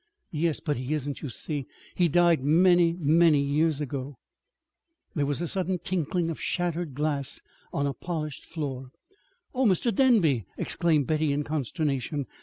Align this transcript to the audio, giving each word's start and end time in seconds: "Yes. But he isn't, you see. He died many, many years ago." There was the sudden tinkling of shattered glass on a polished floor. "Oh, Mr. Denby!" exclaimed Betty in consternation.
"Yes. 0.31 0.59
But 0.59 0.77
he 0.77 0.95
isn't, 0.95 1.21
you 1.21 1.29
see. 1.29 1.67
He 1.93 2.07
died 2.07 2.43
many, 2.43 2.93
many 2.97 3.39
years 3.39 3.81
ago." 3.81 4.15
There 5.13 5.27
was 5.27 5.37
the 5.37 5.47
sudden 5.47 5.77
tinkling 5.77 6.31
of 6.31 6.41
shattered 6.41 6.95
glass 6.95 7.39
on 7.71 7.85
a 7.85 7.93
polished 7.93 8.43
floor. 8.43 8.89
"Oh, 9.53 9.65
Mr. 9.67 9.93
Denby!" 9.93 10.47
exclaimed 10.57 11.05
Betty 11.05 11.31
in 11.31 11.43
consternation. 11.43 12.25